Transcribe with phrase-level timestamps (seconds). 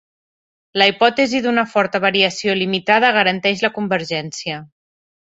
[0.81, 4.59] La hipòtesi d'una forta variació limitada garanteix la convergència.